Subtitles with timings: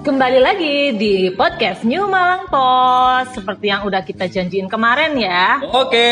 [0.00, 6.08] Kembali lagi di podcast New Malang Pos Seperti yang udah kita janjiin kemarin ya Oke,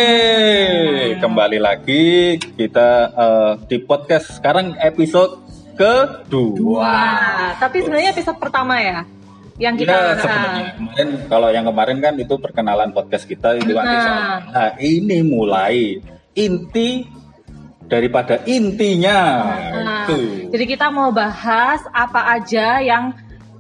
[1.17, 5.41] kembali lagi kita eh, di podcast sekarang episode
[5.73, 6.85] kedua.
[6.85, 9.09] Wah, tapi sebenarnya episode pertama ya
[9.57, 14.53] Yang kita Ya, sebenarnya kemarin kalau yang kemarin kan itu perkenalan podcast kita itu Nah.
[14.53, 15.97] Nah, ini mulai
[16.37, 17.09] inti
[17.89, 19.49] daripada intinya.
[19.49, 20.53] Nah, Itu.
[20.53, 23.17] Jadi kita mau bahas apa aja yang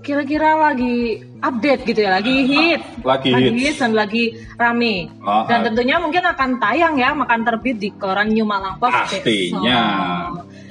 [0.08, 3.52] kira-kira lagi update gitu ya, lagi hit, Lagi hits.
[3.52, 5.12] hits dan lagi rame.
[5.20, 5.64] Ah, dan ah.
[5.68, 9.20] tentunya mungkin akan tayang ya, akan terbit di koran New Malang Post.
[9.20, 9.84] Pastinya.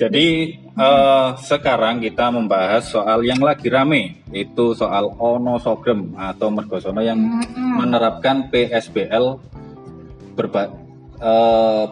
[0.01, 7.05] Jadi eh, sekarang kita membahas soal yang lagi rame, itu soal Ono Sogem atau Mergosono
[7.05, 7.77] yang Mm-mm.
[7.77, 9.37] menerapkan PSBL
[10.33, 10.73] berba
[11.21, 11.85] eh,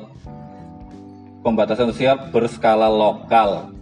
[1.45, 3.74] pembatasan sosial berskala lokal.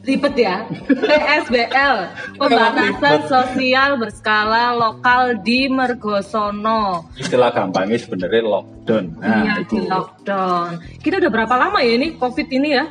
[0.00, 0.64] Ribet ya,
[1.04, 1.96] PSBL,
[2.40, 7.04] pembatasan sosial berskala lokal di Mergosono.
[7.14, 9.04] Istilah gampangnya sebenarnya lockdown.
[9.20, 9.76] Nah, Iya, itu.
[9.76, 10.70] di lockdown.
[10.98, 12.84] Kita udah berapa lama ya ini COVID ini ya?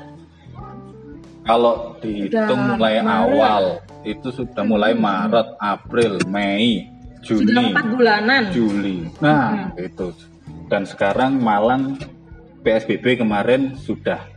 [1.42, 3.10] Kalau dihitung Udah mulai Maret.
[3.10, 3.64] awal
[4.06, 6.86] itu sudah mulai Maret, April, Mei,
[7.26, 7.42] Juni.
[7.42, 8.42] Sudah empat bulanan.
[8.54, 9.10] Juli.
[9.18, 10.14] Nah, itu.
[10.70, 11.98] Dan sekarang Malang
[12.62, 14.30] PSBB kemarin sudah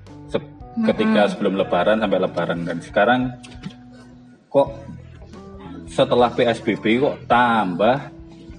[0.73, 3.21] ketika sebelum Lebaran sampai Lebaran dan sekarang
[4.49, 4.69] kok
[5.89, 8.09] setelah PSBB kok tambah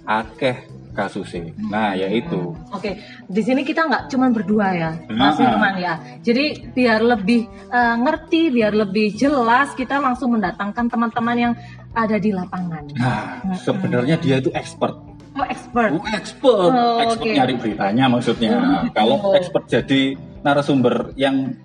[0.05, 1.49] akeh kasusnya.
[1.73, 5.41] Nah, yaitu Oke, di sini kita nggak cuma berdua ya, Mas.
[5.41, 5.97] Firman ya.
[6.21, 11.53] Jadi biar lebih eh, ngerti, biar lebih jelas, kita langsung mendatangkan teman-teman yang
[11.97, 12.85] ada di lapangan.
[12.93, 14.93] nah, sebenarnya dia itu expert.
[15.33, 15.89] Oh, expert.
[15.97, 17.37] Oh, expert, Oh, expert oke.
[17.41, 18.53] nyari beritanya maksudnya.
[18.53, 18.85] Hmm.
[18.93, 19.33] Kalau Oh.
[19.33, 20.13] expert jadi
[20.45, 21.57] narasumber yang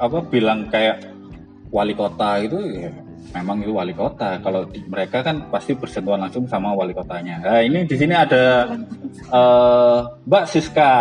[0.00, 1.04] apa bilang kayak
[1.70, 2.90] wali kota itu ya
[3.30, 4.42] memang itu wali kota.
[4.42, 7.38] Kalau di- mereka kan pasti bersentuhan langsung sama wali kotanya.
[7.38, 8.66] Nah, ini di sini ada
[9.30, 10.94] eh, Mbak Siska.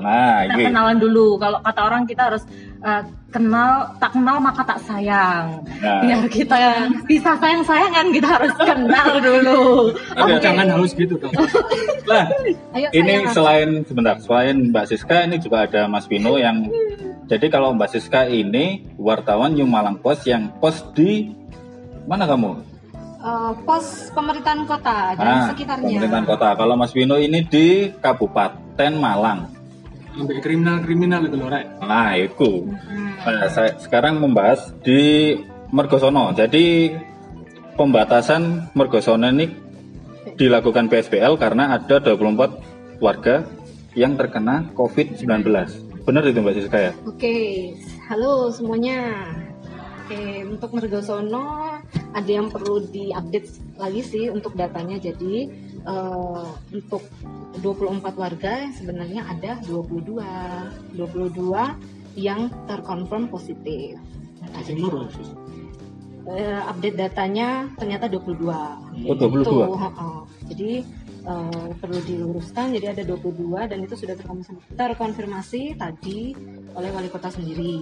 [0.00, 1.36] Nah, Kita ini kenalan dulu.
[1.36, 2.42] Kalau kata orang kita harus
[2.80, 5.60] eh, kenal, tak kenal maka tak sayang.
[5.84, 6.00] Nah.
[6.00, 6.56] Biar kita
[7.04, 9.92] bisa sayang-sayangan, kita harus kenal dulu.
[10.16, 10.40] Ada, Oke.
[10.40, 11.34] Jangan harus gitu dong.
[12.10, 12.24] lah
[12.72, 13.32] Ayo, ini sayang.
[13.32, 16.64] selain sebentar selain Mbak Siska ini juga ada Mas Vino yang
[17.24, 21.32] jadi kalau Mbak Siska ini wartawan New Malang Post yang post di
[22.04, 22.74] mana kamu?
[23.24, 25.96] Eh, pos pemerintahan kota dan Ah, sekitarnya.
[25.96, 26.48] Pemerintahan kota.
[26.60, 29.48] Kalau Mas Vino ini di Kabupaten Malang.
[30.12, 31.64] Sampai kriminal-kriminal itu loh, Rek.
[31.80, 32.68] Nah itu.
[32.68, 33.16] Hmm.
[33.24, 35.32] Nah, saya sekarang membahas di
[35.72, 36.36] Mergosono.
[36.36, 36.92] Jadi
[37.80, 39.48] pembatasan Mergosono ini
[40.36, 43.48] dilakukan PSBL karena ada 24 warga
[43.96, 45.48] yang terkena COVID-19.
[46.04, 46.92] Benar itu Mbak Siska ya?
[47.08, 47.36] Oke,
[48.12, 49.24] halo semuanya.
[50.04, 51.80] Oke, untuk Mergosono
[52.12, 53.48] ada yang perlu diupdate
[53.80, 55.00] lagi sih untuk datanya.
[55.00, 55.48] Jadi
[55.80, 57.08] eh, untuk
[57.64, 60.20] 24 warga sebenarnya ada 22,
[60.92, 63.96] 22 yang terkonfirm positif.
[64.44, 64.84] Nah, jadi,
[66.28, 68.52] eh, update datanya ternyata 22.
[69.08, 69.40] Oh, 22.
[69.40, 70.18] Itu, heeh.
[70.52, 70.70] Jadi
[71.24, 76.36] eh, perlu diluruskan jadi ada 22 dan itu sudah terkonfirmasi, terkonfirmasi tadi
[76.72, 77.80] oleh wali kota sendiri.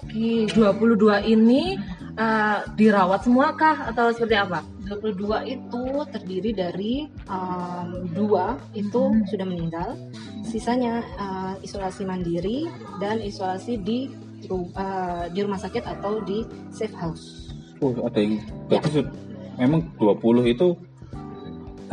[0.00, 0.94] Oke, 22
[1.26, 1.74] ini
[2.14, 4.62] eh, dirawat semua kah atau seperti apa?
[4.84, 5.16] 22
[5.48, 6.94] itu terdiri dari
[7.24, 9.24] em, dua itu Hmm.
[9.24, 9.96] sudah meninggal,
[10.42, 12.68] sisanya eh, isolasi mandiri
[12.98, 14.12] dan isolasi di
[14.44, 17.48] eh, di rumah sakit atau di safe house.
[17.80, 18.38] Oh, ada yang
[18.84, 19.08] sud-
[19.56, 20.76] memang 20 itu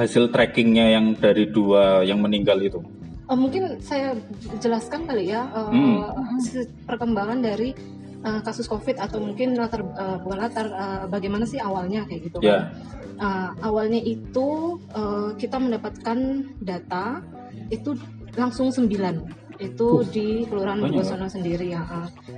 [0.01, 2.81] hasil trackingnya yang dari dua yang meninggal itu.
[3.29, 4.17] Eh, mungkin saya
[4.57, 6.01] jelaskan kali ya eh, Hmm.
[6.83, 7.71] perkembangan dari
[8.21, 12.37] eh, kasus COVID atau mungkin latar eh, bukan latar eh, bagaimana sih awalnya kayak gitu
[12.41, 12.49] Ya.
[12.49, 12.61] kan.
[13.21, 14.47] Eh, awalnya itu
[14.91, 16.17] eh, kita mendapatkan
[16.59, 17.21] data
[17.69, 17.93] itu
[18.33, 18.89] langsung 9
[19.61, 21.85] itu Uh, di Kelurahan Mergosono sendiri ya.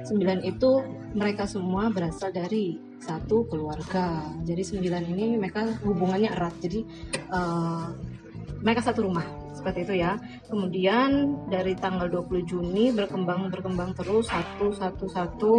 [0.04, 0.72] 9 itu
[1.16, 4.28] mereka semua berasal dari satu keluarga.
[4.44, 6.56] Jadi 9 ini mereka hubungannya erat.
[6.60, 7.88] Jadi eh,
[8.64, 10.20] mereka satu rumah seperti itu ya.
[10.48, 15.54] Kemudian dari tanggal 20 Juni berkembang berkembang terus satu satu satu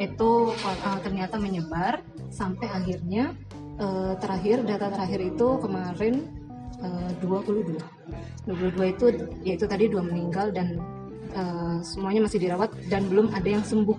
[0.00, 2.02] itu uh, ternyata menyebar
[2.32, 3.30] sampai akhirnya
[3.78, 6.43] uh, terakhir data terakhir itu kemarin
[6.84, 7.80] uh, 22.
[8.44, 9.06] 22 itu
[9.42, 10.76] yaitu tadi dua meninggal dan
[11.32, 13.96] uh, semuanya masih dirawat dan belum ada yang sembuh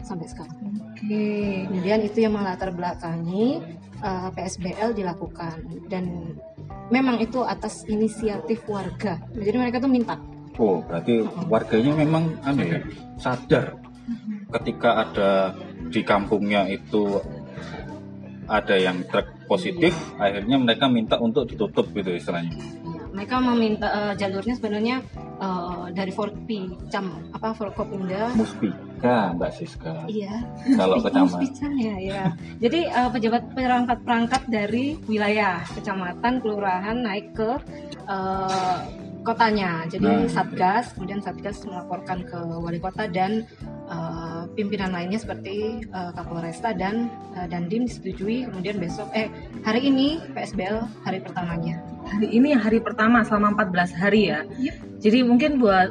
[0.00, 0.56] sampai sekarang.
[0.94, 1.68] Oke.
[1.68, 3.60] Kemudian itu yang melatar belakangi
[4.00, 5.60] uh, PSBL dilakukan
[5.92, 6.36] dan
[6.88, 9.20] memang itu atas inisiatif warga.
[9.32, 10.16] Jadi mereka tuh minta.
[10.54, 12.78] Oh, berarti warganya memang anu ya,
[13.18, 13.74] sadar
[14.54, 15.30] ketika ada
[15.90, 17.18] di kampungnya itu
[18.46, 22.52] ada yang truk positif akhirnya mereka minta untuk ditutup gitu istilahnya.
[22.84, 29.94] Ya, mereka meminta eh, jalurnya sebenarnya eh, dari Forpi Cam apa Forkopimda Muspika Mbak Siska.
[30.10, 30.42] Iya.
[30.74, 32.22] Kalau kecamatan Muspicam ya ya.
[32.58, 37.50] Jadi eh, pejabat perangkat-perangkat dari wilayah kecamatan kelurahan naik ke
[38.08, 40.28] eh, kotanya jadi Nah.
[40.28, 43.48] satgas kemudian satgas melaporkan ke wali kota dan
[43.88, 49.32] eh, pimpinan lainnya seperti eh, Kapolresta dan eh, Dandim disetujui kemudian besok eh
[49.64, 54.44] hari ini PSBL hari pertamanya Hari ini hari pertama selama 14 hari ya.
[55.00, 55.88] Jadi mungkin buat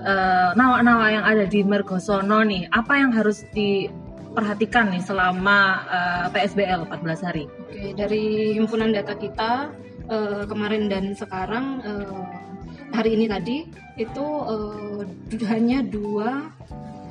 [0.53, 5.57] nawa-nawa yang ada di Mergosono nih, apa yang harus diperhatikan nih selama
[5.89, 7.49] eh, PSBL 14 hari?
[7.49, 9.73] Oke, dari himpunan data kita
[10.05, 12.52] eh, kemarin dan sekarang eh,
[12.93, 13.57] hari ini tadi
[13.97, 15.01] itu eh,
[15.49, 16.53] hanya dua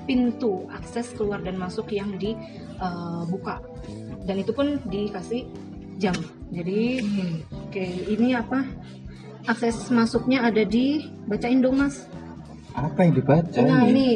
[0.02, 3.62] pintu akses keluar dan masuk yang dibuka
[4.22, 5.46] dan itu pun dikasih
[5.98, 6.14] jam.
[6.50, 7.02] Jadi
[7.50, 8.66] oke ini apa
[9.46, 12.06] akses masuknya ada di bacain dong mas.
[12.72, 13.92] apa yang dibaca Nah ini?
[13.92, 14.08] ini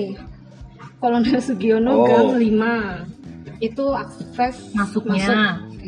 [0.97, 2.07] Kolonel Sugiono Oh.
[2.09, 5.29] Gang 5 itu akses Masuknya.
[5.29, 5.37] masuk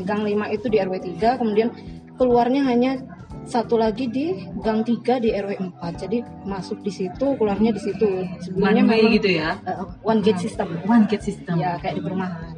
[0.04, 1.68] Gang 5 itu di RW 3 kemudian
[2.14, 3.00] keluarnya hanya
[3.48, 5.50] satu lagi di Gang 3 di RW
[5.80, 8.08] 4 jadi masuk di situ keluarnya di situ.
[8.44, 9.50] Sebelumnya One way memang, gitu ya.
[9.64, 10.68] eh, one gate system.
[10.84, 11.56] One gate system.
[11.56, 12.52] ya kayak di perumahan.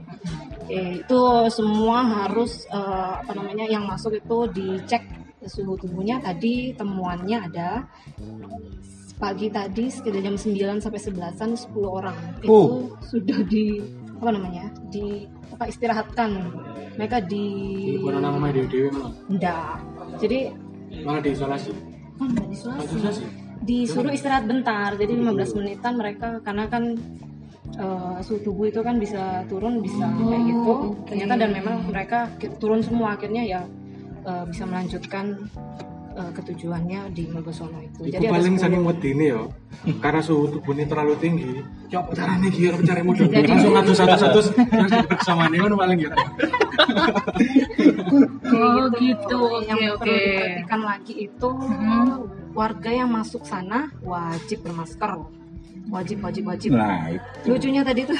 [0.60, 5.06] Oke, itu semua harus eh, apa namanya yang masuk itu dicek
[5.46, 6.18] suhu tubuhnya.
[6.18, 7.86] Tadi temuannya ada
[9.16, 12.16] pagi tadi sekitar jam 9 sampai 11-an 10 orang.
[12.40, 12.68] Itu Oh.
[13.04, 13.78] sudah di
[14.20, 16.30] apa namanya di apa istirahatkan.
[16.98, 17.44] Mereka di
[18.02, 19.74] corona dewi dewi malah enggak.
[20.20, 20.40] Jadi
[21.04, 21.72] malah diisolasi.
[22.20, 23.22] kan nggak diisolasi Isolasi.
[23.64, 26.96] disuruh istirahat bentar jadi 15 menitan mereka karena kan
[27.76, 30.72] eh, suhu tubuh itu kan bisa turun bisa kayak gitu
[31.08, 32.28] ternyata dan memang mereka
[32.60, 33.60] turun semua akhirnya ya
[34.26, 35.48] eh, bisa melanjutkan
[36.12, 38.64] eh, ketujuannya di Mergosono itu Iku jadi paling 10.
[38.68, 39.42] saking wedi ini ya.
[39.80, 41.50] Karena suhu tubuhnya terlalu tinggi.
[41.88, 43.26] Caranya iki ya apa caranya mudah.
[43.26, 46.10] Jadi- Langsung satu satu satu bersama nih kan paling ya.
[48.50, 49.38] Oh gitu.
[49.40, 51.50] Oke yang perlu diperhatikan lagi itu
[52.52, 55.12] warga yang masuk sana wajib bermasker
[55.90, 58.18] wajib wajib wajib nah itu lucunya tadi tuh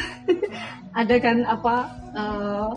[1.01, 1.75] ada kan apa
[2.15, 2.71] eh,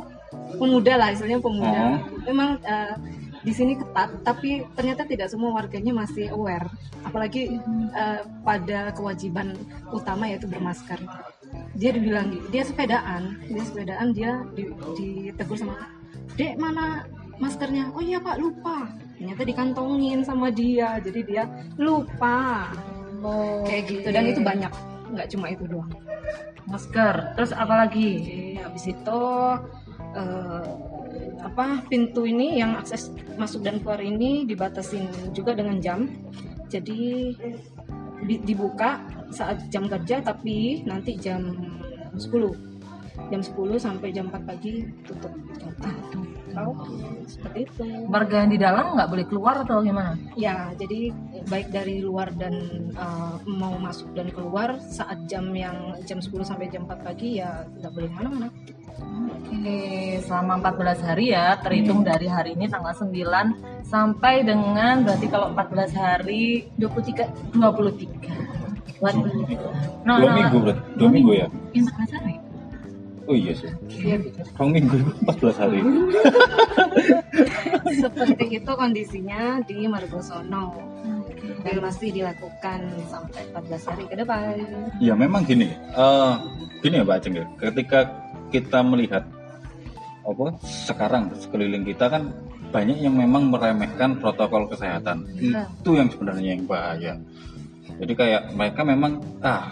[0.58, 2.94] pemuda lah istilahnya pemuda memang eh,
[3.44, 6.68] di sini ketat tapi ternyata tidak semua warganya masih aware.
[7.04, 7.60] Apalagi
[7.92, 9.54] eh, pada kewajiban
[9.92, 10.98] utama yaitu bermasker.
[11.76, 15.76] Dia dibilang dia sepedaan dia sepedaan dia di, ditegur sama
[16.40, 17.06] dek mana
[17.38, 17.92] maskernya?
[17.94, 18.90] Oh iya pak lupa.
[19.20, 21.44] Ternyata dikantongin sama dia jadi dia
[21.76, 22.72] lupa.
[23.68, 24.72] Kayak gitu dan itu banyak
[25.14, 25.92] nggak cuma itu doang.
[26.64, 27.36] Masker.
[27.36, 28.10] Terus apa lagi?
[28.24, 29.22] Oke, habis itu
[30.16, 30.64] eh,
[31.44, 36.08] apa pintu ini yang akses masuk dan keluar ini dibatasin juga dengan jam.
[36.72, 37.36] Jadi
[38.24, 41.44] di- dibuka saat jam kerja tapi nanti jam
[42.16, 42.56] 10.
[43.30, 45.34] Jam 10 sampai jam 4 pagi tutup.
[46.54, 47.86] Oke, seperti itu.
[48.14, 50.14] Warga yang di dalam nggak boleh keluar atau gimana?
[50.38, 51.10] Ya, jadi
[51.50, 52.54] baik dari luar dan
[52.94, 57.66] uh, mau masuk dan keluar saat jam yang jam 10 sampai jam 4 pagi ya
[57.82, 58.48] nggak boleh mana-mana.
[59.00, 65.54] Oke, selama 14 hari ya, terhitung dari hari ini tanggal 9 sampai dengan berarti kalau
[65.54, 69.00] 14 hari 23 23.
[69.00, 69.16] Buat
[70.08, 71.48] No, dua no, minggu bro dua minggu ya?
[71.76, 72.36] Yang 14 hari.
[73.24, 73.72] oh iya sih.
[73.88, 74.40] Iya, gitu.
[74.52, 74.96] dua minggu
[75.28, 75.80] 14 hari.
[78.04, 80.76] Seperti itu kondisinya di Margosono.
[81.64, 84.56] Dan masih dilakukan sampai 14 hari ke depan.
[85.00, 85.72] ya memang gini.
[85.72, 86.34] Eh
[86.84, 87.46] gini ya Mbak Aceng ya.
[87.60, 88.00] Ketika
[88.54, 89.26] kita melihat
[90.24, 92.32] apa sekarang sekeliling kita kan
[92.70, 95.68] banyak yang memang meremehkan protokol kesehatan Iya.
[95.68, 97.14] itu yang sebenarnya yang bahaya
[97.98, 99.68] jadi kayak mereka memang ah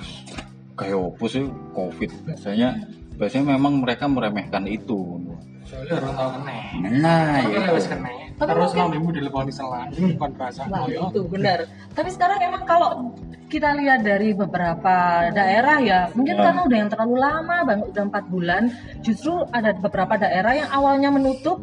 [0.75, 2.83] kayak apa sih covid biasanya
[3.15, 5.21] biasanya memang mereka meremehkan itu
[5.61, 6.57] Soalnya orang tahu kena.
[6.99, 8.09] nah ya harus kena.
[8.33, 9.93] Terus mau minggu dileponi selang.
[9.93, 10.99] Bukan perasaan Nah, koyo.
[11.07, 11.59] itu benar.
[11.93, 13.13] Tapi sekarang emang kalau
[13.51, 14.95] kita lihat dari beberapa
[15.29, 16.43] daerah ya, mungkin Ya.
[16.47, 18.63] karena udah yang terlalu lama, bang, udah empat bulan,
[19.03, 21.59] justru ada beberapa daerah yang awalnya menutup,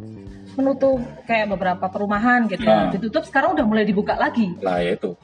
[0.53, 2.93] menutup kayak beberapa perumahan gitu, Ya.
[2.93, 4.53] ditutup sekarang udah mulai dibuka lagi.
[4.61, 5.17] lah ya itu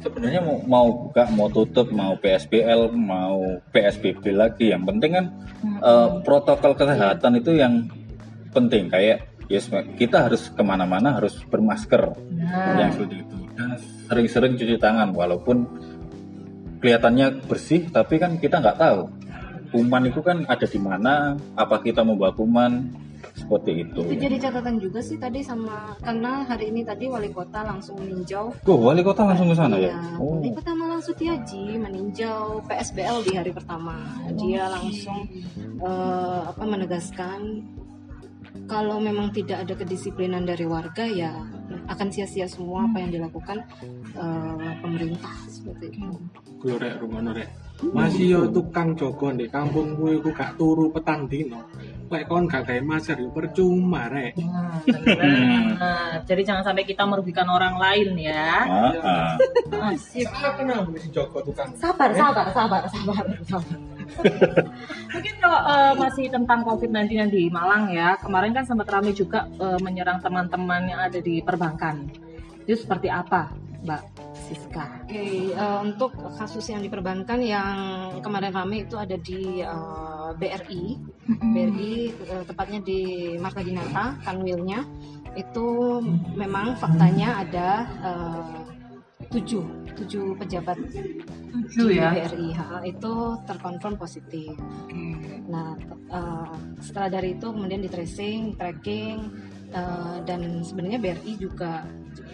[0.00, 5.26] sebenarnya mau mau buka mau tutup mau PSBL mau PSBB lagi yang penting kan
[5.60, 7.84] eh, protokol kesehatan itu yang
[8.48, 9.68] penting kayak yes
[10.00, 13.76] kita harus ke mana-mana harus bermasker Nah, yang seperti itu dan
[14.10, 15.62] sering-sering cuci tangan walaupun
[16.82, 19.06] kelihatannya bersih tapi kan kita nggak tahu
[19.70, 22.90] kuman itu kan ada di mana apa kita membawa kuman
[23.30, 24.00] seperti itu.
[24.10, 28.50] itu jadi catatan juga sih tadi sama karena hari ini tadi wali kota langsung meninjau
[28.66, 29.94] Oh, wali kota langsung ke sana ya?
[29.94, 30.40] Iya, Oh.
[30.40, 33.94] wali kota Malang Sutiaji meninjau PSBL di hari pertama
[34.34, 35.30] dia langsung
[35.78, 37.62] eh, apa menegaskan
[38.66, 41.32] kalau memang tidak ada kedisiplinan dari warga ya
[41.90, 43.58] akan sia-sia semua apa yang dilakukan
[44.14, 46.08] eh, pemerintah seperti itu.
[46.60, 47.50] Gue rek rumah rek.
[47.80, 51.64] Masih yo tukang jogo di kampung gue gue gak turu petang dino.
[52.10, 54.36] Lek kon gak kayak maser yo percuma rek.
[55.80, 58.66] Nah, jadi jangan sampai kita merugikan orang lain ya.
[58.68, 59.32] Ah, ah.
[59.72, 60.28] Ah, sip.
[60.28, 61.72] Siapa nang si jogo tukang?
[61.80, 63.99] Sabar, sabar, sabar, sabar, sabar.
[65.14, 69.46] Mungkin kalau eh, masih tentang COVID-19 yang di Malang ya, kemarin kan sempat ramai juga
[69.58, 72.10] eh, menyerang teman-teman yang ada di perbankan.
[72.64, 73.50] Itu seperti apa,
[73.82, 74.02] Mbak
[74.36, 74.86] Siska?
[75.06, 77.74] Oke, eh, untuk kasus yang diperbankan yang
[78.22, 80.84] kemarin ramai itu ada di eh, BRI,
[81.26, 83.00] BRI eh, tepatnya di
[83.38, 84.84] Marta Dinata, kanwilnya
[85.38, 86.02] itu
[86.34, 87.68] memang faktanya ada
[88.02, 88.42] eh,
[89.30, 90.78] tujuh tujuh pejabat
[91.50, 92.14] Tujuh di ya.
[92.14, 93.12] BRI ha, itu
[93.46, 94.54] terkonfirm positif.
[95.50, 95.74] Nah,
[96.10, 99.28] eh, setelah dari itu kemudian di tracing, tracking,
[99.74, 101.84] eh, dan sebenarnya BRI juga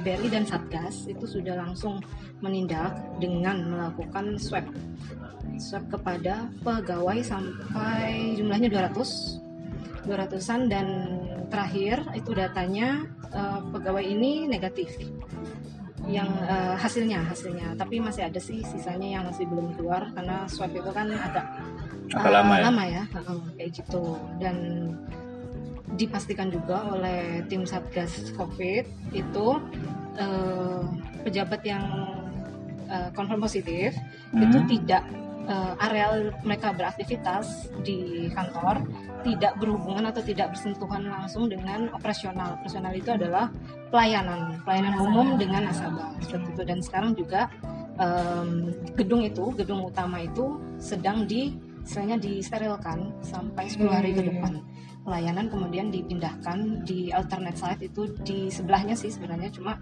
[0.04, 2.00] BRI dan Satgas itu sudah langsung
[2.44, 4.68] menindak dengan melakukan swab
[5.56, 9.40] swab kepada pegawai sampai jumlahnya 200
[10.06, 10.86] 200-an dan
[11.48, 14.92] terakhir itu datanya eh, pegawai ini negatif
[16.06, 20.70] yang eh, hasilnya hasilnya tapi masih ada sih sisanya yang masih belum keluar karena swab
[20.70, 21.46] itu kan agak
[22.14, 22.62] Agak eh, lama ya?
[22.70, 24.04] lama ya heeh, kayak gitu
[24.38, 24.56] dan
[25.96, 29.46] dipastikan juga oleh tim satgas covid itu
[30.14, 30.82] eh,
[31.26, 31.84] pejabat yang
[32.86, 33.94] eh, confirm positif
[34.26, 34.42] Hmm.
[34.42, 35.06] itu tidak
[35.46, 38.82] eh, areal mereka beraktivitas di kantor
[39.26, 42.54] tidak berhubungan atau tidak bersentuhan langsung dengan operasional.
[42.62, 43.50] Operasional itu adalah
[43.90, 46.62] pelayanan, pelayanan umum dengan nasabah seperti itu.
[46.62, 47.50] Dan sekarang juga
[47.98, 54.62] em, gedung itu, gedung utama itu sedang di istilahnya disterilkan sampai 10 hari ke depan.
[55.06, 59.78] Pelayanan kemudian dipindahkan di alternate site itu di sebelahnya sih sebenarnya cuma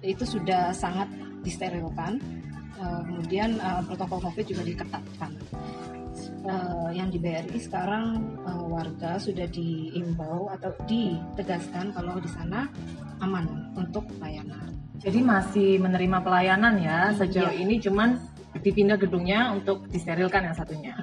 [0.00, 1.08] itu sudah sangat
[1.44, 2.20] disterilkan.
[2.78, 5.32] Eh, kemudian eh, protokol COVID juga diketatkan.
[6.38, 8.04] Eh, yang di BRI sekarang
[8.40, 12.70] eh, warga sudah diimbau atau ditegaskan kalau di sana
[13.20, 14.72] aman untuk pelayanan.
[14.98, 17.62] Jadi masih menerima pelayanan ya sejauh Iya.
[17.62, 18.18] ini cuman
[18.58, 20.94] dipindah gedungnya untuk disterilkan yang satunya.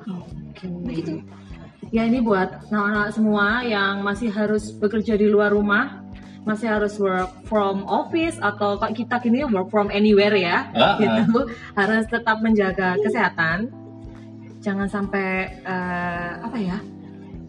[0.84, 1.22] Begitu.
[1.94, 6.02] Ya ini buat anak-anak semua yang masih harus bekerja di luar rumah,
[6.44, 10.96] masih harus work from office atau kalau kita kini work from anywhere ya, Ah, ah.
[10.98, 13.70] gitu harus tetap menjaga kesehatan.
[14.66, 15.28] Jangan sampai
[15.62, 16.78] eh, apa ya?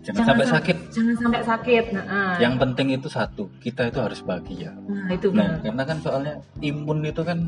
[0.04, 0.76] Jangan sampai sam- sakit.
[0.92, 1.84] Jangan sampai sakit.
[1.96, 2.34] Nah, ah.
[2.38, 4.70] Yang penting itu satu, kita itu harus bahagia.
[4.86, 5.64] nah itu Nah, benar.
[5.64, 7.38] karena kan soalnya imun itu kan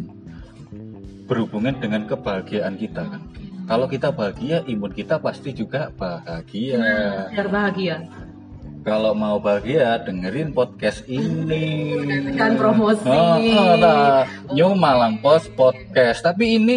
[1.29, 3.23] berhubungan dengan kebahagiaan kita kan.
[3.69, 6.81] Kalau kita bahagia, imun kita pasti juga bahagia.
[6.81, 7.97] Nah, biar bahagia.
[8.81, 12.01] Kalau mau bahagia, dengerin podcast ini.
[12.33, 13.05] Kan promosi.
[13.05, 16.25] Oh, oh, nah, New Malang Post Podcast.
[16.25, 16.77] Tapi ini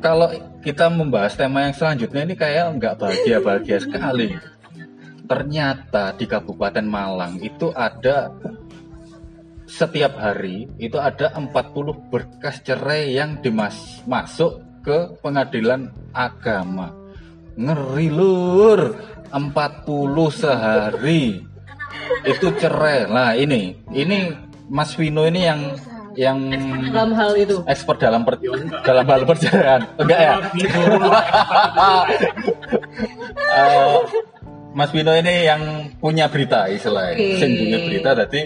[0.00, 0.28] kalau
[0.60, 4.36] kita membahas tema yang selanjutnya ini kayak nggak bahagia-bahagia sekali.
[5.26, 8.30] Ternyata di Kabupaten Malang itu ada
[9.66, 11.50] setiap hari itu ada 40
[12.06, 16.94] berkas cerai yang dimas masuk ke pengadilan agama.
[17.58, 18.94] Ngeri lur,
[19.34, 21.42] 40 sehari.
[22.22, 23.10] Itu cerai.
[23.10, 24.30] Nah, ini ini
[24.70, 25.74] Mas Vino ini yang
[26.16, 26.48] yang
[26.90, 27.60] Dalam hal itu.
[27.64, 28.40] expert dalam per,
[28.82, 29.80] dalam hal perceraian.
[29.96, 30.34] Enggak ya?
[33.46, 33.96] Eh,
[34.72, 35.62] Mas Vino ini yang
[35.96, 37.16] punya berita istilahnya.
[37.16, 37.40] Oke.
[37.40, 38.42] Sing punya berita jadi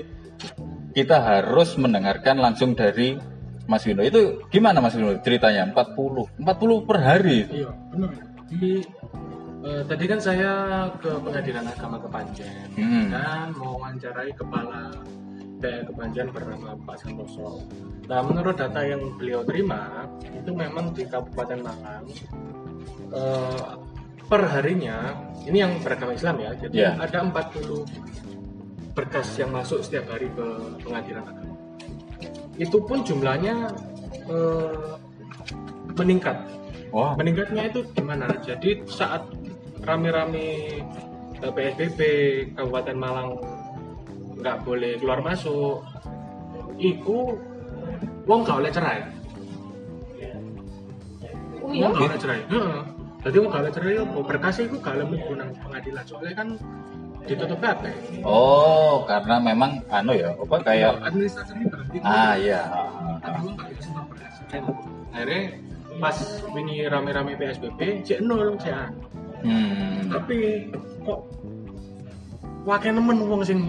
[0.91, 3.19] kita harus mendengarkan langsung dari
[3.67, 4.03] Mas Vino.
[4.03, 5.67] Itu gimana Mas Vino ceritanya?
[5.71, 6.27] 40.
[6.39, 7.39] 40 per hari.
[7.47, 8.11] Iya, benar.
[8.51, 8.83] Di
[9.61, 10.51] eh, tadi kan saya
[10.99, 13.13] ke pengadilan agama Kepanjen Hmm.
[13.13, 14.91] dan mewawancarai kepala
[15.61, 17.63] PN Kepanjen bernama Pak Santoso.
[18.09, 22.05] Nah, menurut data yang beliau terima, itu memang di Kabupaten Malang
[23.13, 23.71] eh,
[24.25, 25.15] per harinya
[25.45, 26.91] ini yang beragama Islam ya, jadi Ya.
[26.99, 27.85] ada 40
[28.95, 30.47] berkas yang masuk setiap hari ke
[30.83, 31.55] pengadilan agama.
[32.59, 33.71] Itu pun jumlahnya
[34.27, 34.95] eh,
[35.95, 36.37] meningkat
[36.91, 37.15] Wah.
[37.15, 38.27] meningkatnya itu gimana?
[38.43, 39.23] Jadi saat
[39.87, 40.47] rame-rame
[41.41, 42.01] eh, PSBB
[42.59, 43.31] Kabupaten Malang
[44.41, 45.85] nggak boleh keluar masuk,
[46.81, 47.37] iku
[48.25, 49.01] wong gak oleh cerai.
[51.61, 51.85] Oh iya?
[51.87, 52.41] Wong gak oleh cerai.
[52.49, 52.81] Heeh.
[53.21, 54.19] Jadi wong gak oleh cerai apa?
[54.25, 56.05] Berkas iku gak oleh mlebu nang pengadilan.
[56.09, 56.49] Soalnya kan
[57.29, 57.95] ditutup kabeh.
[58.25, 61.99] Oh, karena memang anu ya, apa kayak administrasinya berhenti.
[62.01, 62.63] ah iya.
[63.21, 64.35] Tapi memang nggak bisa beras.
[65.13, 65.43] Akhirnya
[66.01, 66.17] pas
[66.57, 68.89] ini rame-rame PSBB, cek nol cek.
[69.45, 70.09] Hmm.
[70.09, 70.69] Tapi
[71.05, 71.21] kok
[72.65, 73.61] wakil nemen wong sing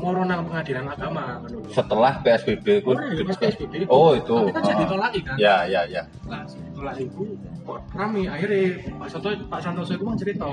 [0.00, 1.44] moro nang pengadilan agama.
[1.68, 3.88] Setelah PSBB ku Oh, pas PSBB itu.
[3.92, 4.32] Oh, itu.
[4.32, 4.88] Tapi kan jadi Ah.
[4.88, 5.36] tolaki kan.
[5.36, 6.02] Ya, ya, ya.
[6.24, 8.60] Nah, setelah itu kok rame akhirnya
[8.96, 10.48] Pak Santo Pak Santoso itu mau cerita.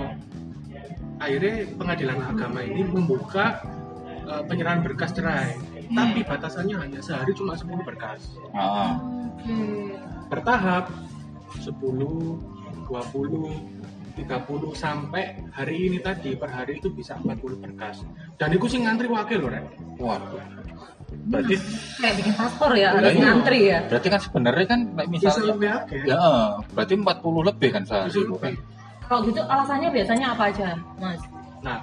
[1.18, 3.64] Akhirnya pengadilan agama ini membuka
[4.28, 5.56] eh, penyerahan berkas cerai.
[5.88, 8.36] Tapi batasannya hanya sehari cuma 10 berkas.
[8.52, 9.00] Ah.
[10.28, 10.92] Bertahap
[11.64, 12.36] 10,
[12.92, 13.77] 20,
[14.18, 18.02] 30 sampai hari ini tadi per hari itu bisa 40 berkas.
[18.42, 19.66] Dan itu sih ngantri wakil loh, Ren.
[20.02, 20.42] Waduh.
[21.08, 21.56] Berarti
[22.02, 23.24] Kayak bikin paspor ya, harus iya.
[23.24, 23.80] ngantri ya.
[23.88, 25.68] berarti kan sebenarnya kan kayak Bisa misalnya lebih
[26.04, 26.20] ya
[26.76, 28.54] berarti 40 lebih kan sehari kan.
[29.08, 30.68] Kalau gitu alasannya biasanya apa aja,
[31.00, 31.22] Mas?
[31.64, 31.80] Nah,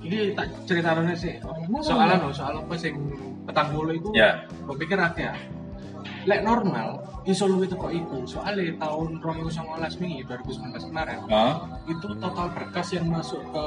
[0.00, 1.36] ini tak cerita sih.
[1.84, 2.96] Soal anu, soal apa sing
[3.44, 4.48] petang bulu itu, Ya.
[4.48, 5.36] gue pikir ada.
[6.22, 8.22] Lek normal, iso luwih teko iku.
[8.26, 11.66] Soalnya tahun 2019 wingi 2019 kemarin, Ah.
[11.90, 13.64] itu total berkas yang masuk ke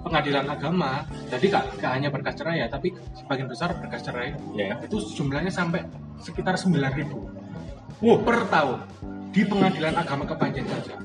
[0.00, 1.04] pengadilan agama.
[1.28, 4.32] Jadi gak, gak hanya berkas cerai ya, tapi sebagian besar berkas cerai.
[4.56, 4.80] Ya.
[4.80, 5.84] Itu jumlahnya sampai
[6.20, 7.12] sekitar 9.000
[8.00, 8.16] wow.
[8.24, 8.78] per tahun
[9.30, 10.96] di pengadilan agama Kepanjen saja.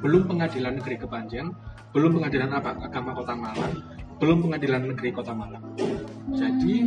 [0.00, 1.52] Belum pengadilan negeri Kepanjen,
[1.92, 3.74] belum pengadilan apa agama Kota Malang,
[4.16, 5.64] belum pengadilan negeri Kota Malang.
[6.32, 6.86] Jadi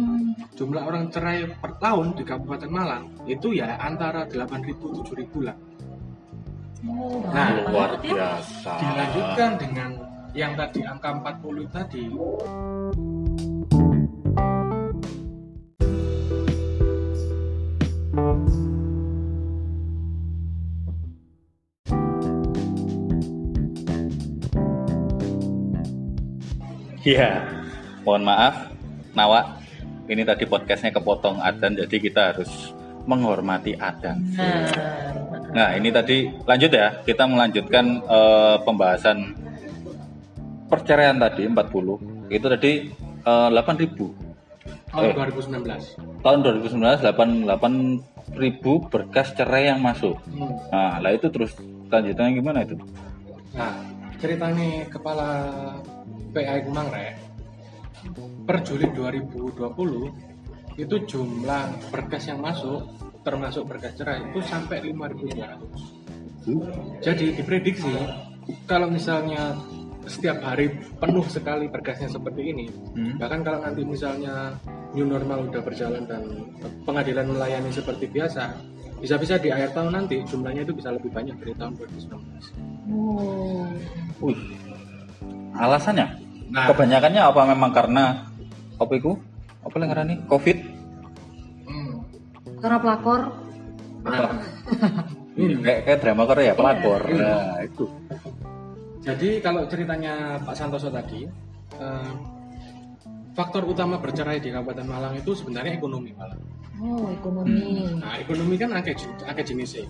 [0.55, 5.57] jumlah orang cerai per tahun di Kabupaten Malang itu ya antara 8.000 7.000 lah.
[6.81, 8.41] Oh, Nah, Luar ya.
[8.41, 8.74] biasa.
[8.81, 9.89] Dilanjutkan dengan
[10.33, 12.03] yang tadi angka 40 tadi.
[27.01, 27.29] Iya.
[28.05, 28.56] Mohon maaf,
[29.17, 29.61] Nawa.
[30.12, 32.76] Ini tadi podcastnya kepotong adan, jadi kita harus
[33.08, 34.19] menghormati adan.
[34.36, 34.67] Nah,
[35.52, 36.95] Nah, ini tadi lanjut ya.
[37.04, 39.36] Kita melanjutkan eh, pembahasan
[40.67, 42.28] perceraian tadi 40.
[42.28, 42.88] Itu tadi
[43.24, 44.15] eh, 8.000.
[44.91, 45.15] Tahun Eh.
[45.15, 45.95] 2019.
[46.24, 50.19] Tahun 2019 8 8.000 berkas cerai yang masuk.
[50.32, 50.56] Hmm.
[50.71, 51.52] Nah, lah itu terus
[51.88, 52.76] lanjutannya gimana itu?
[53.52, 53.76] Nah,
[54.19, 55.28] ceritanya kepala
[56.32, 57.15] PA Kumang Rek,
[58.45, 62.88] per Juli 2020 itu jumlah berkas yang masuk
[63.21, 66.41] termasuk berkas cerai itu sampai 5.200.
[67.06, 67.93] Jadi diprediksi
[68.65, 69.54] kalau misalnya
[70.10, 72.65] setiap hari penuh sekali berkasnya seperti ini,
[72.97, 73.21] Hmm.
[73.21, 74.58] bahkan kalau nanti misalnya
[74.97, 76.25] new normal udah berjalan dan
[76.82, 78.58] pengadilan melayani seperti biasa,
[78.97, 82.49] bisa-bisa di akhir tahun nanti jumlahnya itu bisa lebih banyak dari tahun 2019.
[82.89, 83.69] oh.
[84.25, 84.38] Wih.
[85.54, 86.08] Alasannya?
[86.49, 88.31] Nah, Kebanyakannya apa memang karena
[88.82, 89.12] apa itu?
[89.62, 90.15] Apa yang ngarani?
[90.26, 90.58] Covid?
[91.70, 91.94] hmm,
[92.58, 93.22] Karena pelakor.
[95.62, 97.02] kayak kayak drama Korea pelakor.
[97.06, 97.22] Iya.
[97.22, 97.86] Nah, itu.
[99.02, 101.26] Jadi kalau ceritanya Pak Santoso tadi,
[101.78, 102.12] eh,
[103.34, 106.41] faktor utama bercerai di Kabupaten Malang itu sebenarnya ekonomi Malang.
[106.82, 107.86] Oh, ekonomi.
[108.02, 109.86] Nah, ekonomi kan akeh akeh jenisnya.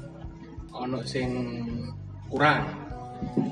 [0.75, 1.31] Ono sing
[2.27, 2.63] kurang,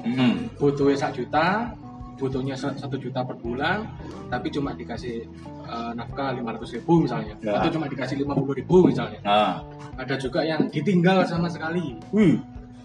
[0.08, 0.48] Hmm.
[0.56, 1.72] butuhnya sak juta,
[2.20, 3.88] butuhnya sa- satu juta per bulan,
[4.28, 5.24] tapi cuma dikasih
[5.66, 7.56] eh, nafkah 500 ribu misalnya, Ya.
[7.56, 9.20] atau cuma dikasih 50 ribu misalnya.
[9.22, 9.64] Nah,
[9.96, 12.40] Ada juga yang ditinggal sama sekali, wih.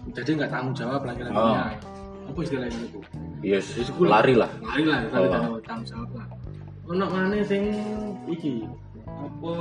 [0.09, 1.75] jadi nggak tanggung jawab laki-lakinya.
[2.25, 2.99] Apa istilahnya itu?
[3.39, 4.49] Yes, Wis ku lari lah.
[4.59, 5.31] lari lah kalau Oh.
[5.31, 6.27] tanggung tanggung jawab lah
[6.85, 7.63] ono mana sing
[8.25, 8.61] iki
[9.05, 9.53] apa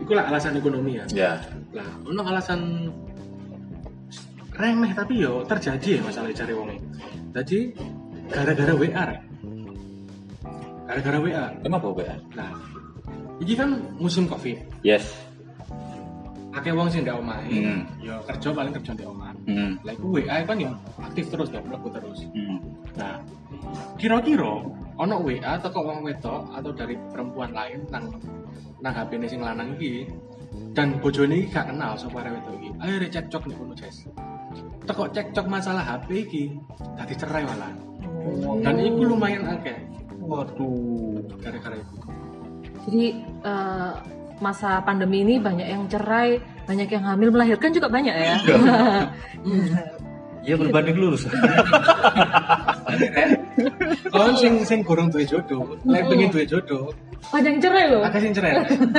[0.00, 1.32] iku lah alasan ekonomi ya Ya.
[1.72, 2.60] lah ono alasan
[4.54, 6.70] remeh tapi yo terjadi ya masalah cari wong
[7.34, 7.58] jadi
[8.30, 9.20] gara-gara WA Rek.
[10.84, 12.16] gara-gara WA Kenapa, WA?
[12.32, 12.50] nah
[13.40, 15.04] ini kan musim covid Yes.
[16.54, 17.82] akeh wong sing ndak omahe Hmm.
[17.98, 19.74] yo kerja paling kerja di omah Hmm.
[19.82, 20.70] lah iku WA kan yo
[21.02, 22.62] aktif terus dong mlebu terus Hmm.
[22.94, 23.18] Nah,
[23.98, 24.62] kira-kira
[24.94, 28.06] ono WA atau kok wong wedok atau dari perempuan lain nang
[28.78, 30.06] nang HP sing lanang iki
[30.70, 32.68] dan bojone iki gak kenal sapa arek wedok iki.
[32.78, 33.96] Akhirnya cekcok nih kono, Jes.
[34.84, 36.44] Teko cekcok masalah HP iki
[36.96, 37.72] dadi cerai malah.
[38.60, 39.76] Dan itu lumayan akeh
[40.24, 41.20] Waduh.
[41.40, 41.94] gara-gara itu.
[42.84, 43.04] Jadi
[43.44, 43.92] eh,
[44.40, 48.36] masa pandemi ini banyak yang cerai, banyak yang hamil melahirkan juga banyak ya.
[50.44, 51.28] Ya berbanding lurus.
[54.12, 56.92] Kalau sing sing gorong duwe jodoh, lek pengen duwe jodoh,
[57.32, 58.04] Panjang cerai loh.
[58.04, 58.52] akeh sing cerai.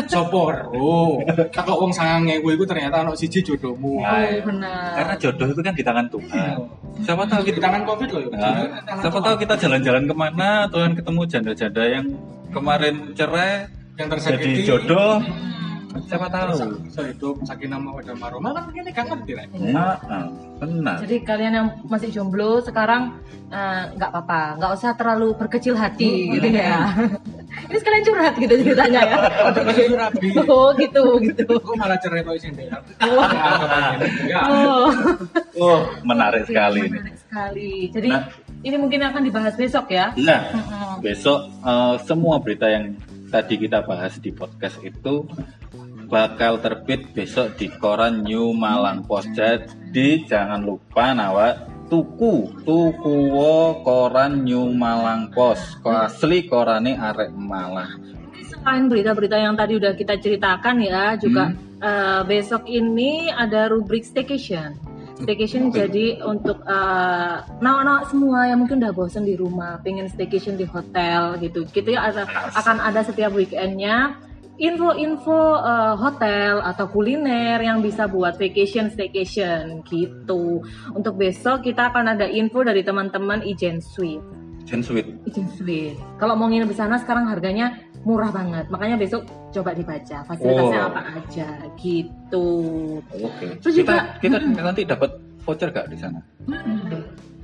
[0.09, 1.21] Sopo ro?
[1.53, 4.01] Takok wong 9000 iku ternyata ono siji jodohmu.
[4.01, 4.97] Oh, benar.
[4.97, 6.57] Karena jodoh itu kan di tangan Tuhan.
[7.05, 8.21] Siapa tahu di kita tangan Covid loh.
[8.33, 8.65] Nah,
[8.99, 12.05] siapa tahu kita jalan-jalan ke mana, Tuhan ketemu janda-janda yang
[12.49, 15.21] kemarin cerai yang jadi tersakiti jodoh.
[16.03, 16.51] Siapa tahu?
[16.91, 19.47] So hidup sakinah mawaddah warahmah kan ini gak ngerti rek.
[19.71, 20.27] Nah, ah,
[20.59, 20.99] benar.
[20.99, 23.15] Jadi kalian yang masih jomblo sekarang
[23.47, 26.91] eh, nggak apa-apa, nggak usah terlalu berkecil hati gitu ya.
[27.65, 29.17] Ini sekalian curhat gitu ceritanya ya.
[30.51, 31.55] Oh gitu gitu.
[31.55, 32.77] Kok malah cerai kok dia.
[34.27, 34.41] Ya.
[34.43, 34.91] Oh,
[35.63, 36.99] Oh, menarik sekali ini.
[36.99, 37.71] menarik sekali.
[37.95, 38.27] Jadi Nah.
[38.59, 40.11] ini mungkin akan dibahas besok ya.
[40.19, 40.51] Nah,
[40.99, 42.91] besok eh, semua berita yang
[43.35, 45.27] tadi kita bahas di podcast itu
[46.07, 49.35] bakal terbit besok di koran New Malang Post.
[49.35, 55.83] Jadi jangan lupa nawa tuku tuku wo koran New Malang Post.
[55.83, 57.99] Ko asli korane arek Malang.
[58.39, 61.51] Selain berita-berita yang tadi udah kita ceritakan ya, juga
[61.83, 64.94] eh, besok ini ada rubrik staycation.
[65.15, 70.67] Staycation jadi untuk eh, nawak-nawak semua yang mungkin udah bosen di rumah, pengen staycation di
[70.67, 71.63] hotel gitu.
[71.71, 74.19] Gitu ya ada, akan ada setiap weekendnya
[74.55, 80.63] info-info eh, hotel atau kuliner yang bisa buat vacation staycation gitu.
[80.91, 84.44] Untuk besok kita akan ada info dari teman-teman Ijen Suite.
[84.65, 85.93] Jen Sweet.
[86.17, 88.65] Kalau mau nginep di sana sekarang harganya murah banget.
[88.67, 89.23] Makanya besok
[89.53, 90.89] coba dibaca fasilitasnya Oh.
[90.89, 91.47] apa aja
[91.77, 92.47] gitu.
[93.13, 93.61] Oke.
[93.61, 95.09] Terus juga- kita kita nanti dapat
[95.41, 96.19] voucher gak di sana?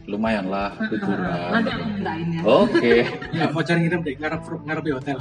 [0.10, 1.22] Lumayan lah, liburan.
[1.54, 2.42] Nanti aku mintain ya.
[2.44, 2.94] Oke,
[3.38, 5.18] Ya voucher ngirim deh ngarep ngarep di hotel.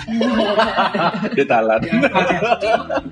[1.37, 1.81] di talan.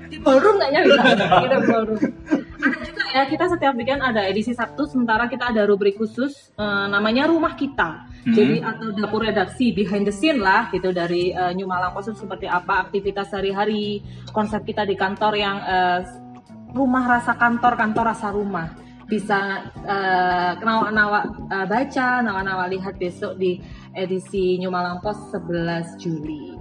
[0.09, 1.03] Di ballroom nggaknya bisa?
[1.45, 2.01] Kita ballroom.
[2.59, 6.85] Ada juga ya kita setiap weekend ada edisi Sabtu sementara kita ada rubrik khusus eh,
[6.89, 8.08] namanya rumah kita.
[8.19, 8.35] Hmm.
[8.35, 12.51] Jadi atau dapur redaksi behind the scene lah gitu dari eh, New Malang Post seperti
[12.51, 14.03] apa aktivitas sehari-hari,
[14.35, 15.99] konsep kita di kantor yang eh,
[16.75, 18.67] rumah rasa kantor, kantor rasa rumah.
[19.07, 23.63] Bisa eh, nawa-nawa eh, baca, nawa-nawa lihat besok di
[23.95, 26.59] edisi New Malang Post 11 Juli.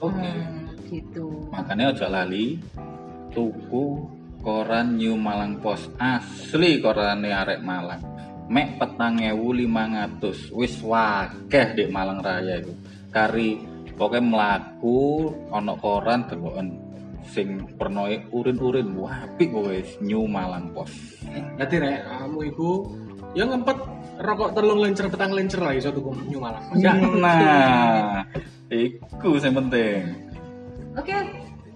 [0.00, 0.16] Oke.
[0.16, 1.52] Hmm, gitu.
[1.52, 2.56] Makanya aja lali
[3.36, 4.06] tuku
[4.40, 8.13] koran New Malang Post asli korane arek Malang.
[8.44, 12.72] Mek petang ewu lima ngatus wis wakeh di Malang Raya itu.
[13.08, 13.56] Kari
[13.96, 16.68] pokoknya melaku ono koran deloken
[17.24, 21.24] sing pernoe urin-urin wapi wis New Malang Post.
[21.56, 22.70] Berarti rek kamu iku
[23.32, 23.78] ya ngempet
[24.20, 26.62] rokok telung lencer petang lencer lah iso tuku New Malang.
[26.76, 26.92] Ya.
[26.94, 28.22] Nah,
[28.70, 30.04] iku sing penting.
[30.94, 31.16] Oke,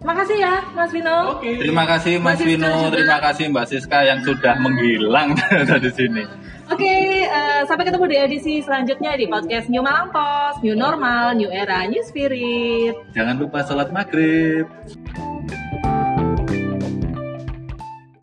[0.06, 1.34] makasih ya Mas Vino.
[1.34, 1.58] Oke.
[1.58, 2.94] Terima kasih Mas Siska Vino, juga.
[2.94, 5.34] terima kasih Mbak Siska yang sudah menghilang
[5.70, 6.22] dari sini.
[6.68, 11.48] Oke, eh, sampai ketemu di edisi selanjutnya di podcast New Malang Post, New Normal, New
[11.48, 12.92] Era, New Spirit.
[13.16, 14.68] Jangan lupa sholat maghrib.